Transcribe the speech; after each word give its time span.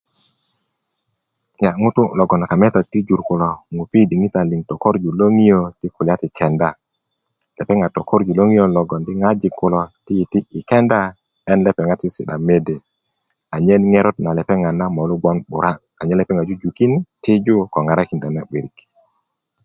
ŋutu' 1.81 2.13
logon 2.19 2.43
a 2.45 2.49
kametak 2.51 2.85
ti 2.91 2.99
jur 3.07 3.21
kulo 3.27 3.49
yi 3.93 4.09
diŋitan 4.09 4.45
liŋ 4.51 4.61
ŋupi 4.61 4.69
tokorju 4.69 5.09
loŋiyo 5.19 5.61
yi 5.81 5.87
kulya 5.95 6.15
ti 6.21 6.27
kenda 6.37 6.69
lopeŋ 7.57 7.77
lo 7.83 7.89
tokorju 7.95 8.31
loŋoyo 8.39 8.65
logon 8.75 9.01
adi 9.03 9.09
ti 9.09 9.15
ŋojik 9.21 9.53
kulo 9.59 9.79
yiti 10.17 10.39
yi 10.53 10.59
kenda 10.69 10.99
en 11.51 11.59
lepeŋat 11.65 11.99
sisi'da 12.03 12.35
mede 12.47 12.75
anen 13.55 13.83
ŋerot 13.93 14.17
na 14.21 14.29
lepeŋat 14.37 14.75
na 14.77 14.85
molu 14.95 15.15
gbon 15.19 15.37
'bura 15.43 15.71
anyen 16.01 16.19
lepeŋat 16.21 16.47
jujukin 16.49 16.91
tiju 17.23 17.55
ŋarakinda 17.85 18.27
na 18.31 18.41
'barik 18.45 18.75